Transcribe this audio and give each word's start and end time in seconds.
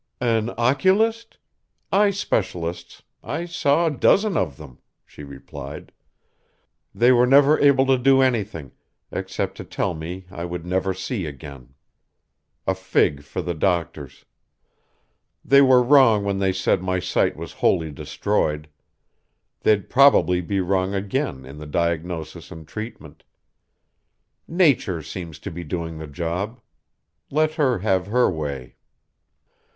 "An 0.19 0.49
oculist? 0.57 1.37
Eye 1.91 2.09
specialists 2.09 3.03
I 3.23 3.45
saw 3.45 3.85
a 3.85 3.91
dozen 3.91 4.35
of 4.35 4.57
them," 4.57 4.79
she 5.05 5.23
replied. 5.23 5.91
"They 6.91 7.11
were 7.11 7.27
never 7.27 7.59
able 7.59 7.85
to 7.85 7.99
do 7.99 8.19
anything 8.19 8.71
except 9.11 9.57
to 9.57 9.63
tell 9.63 9.93
me 9.93 10.25
I 10.31 10.43
would 10.43 10.65
never 10.65 10.95
see 10.95 11.27
again. 11.27 11.75
A 12.65 12.73
fig 12.73 13.21
for 13.21 13.43
the 13.43 13.53
doctors. 13.53 14.25
They 15.45 15.61
were 15.61 15.83
wrong 15.83 16.23
when 16.23 16.39
they 16.39 16.51
said 16.51 16.81
my 16.81 16.97
sight 16.97 17.35
was 17.37 17.51
wholly 17.53 17.91
destroyed. 17.91 18.69
They'd 19.61 19.87
probably 19.87 20.41
be 20.41 20.61
wrong 20.61 20.95
again 20.95 21.45
in 21.45 21.59
the 21.59 21.67
diagnosis 21.67 22.49
and 22.49 22.67
treatment. 22.67 23.23
Nature 24.47 25.03
seems 25.03 25.37
to 25.37 25.51
be 25.51 25.63
doing 25.63 25.99
the 25.99 26.07
job. 26.07 26.59
Let 27.29 27.53
her 27.53 27.77
have 27.85 28.07
her 28.07 28.31
way." 28.31 28.77